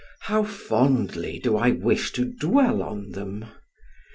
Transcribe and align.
how 0.21 0.43
fondly 0.43 1.37
do 1.37 1.55
I 1.55 1.69
wish 1.69 2.11
to 2.13 2.25
dwell 2.25 2.81
on 2.81 3.11
them! 3.11 3.45